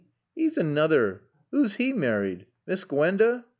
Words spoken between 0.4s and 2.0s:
anoother. 'Ooo's 'e